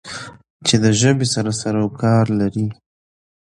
[0.67, 2.65] چې د ژبې سره سرو کار لری